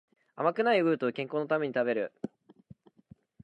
[0.35, 2.11] 甘くないヨーグルトを健康のために食べる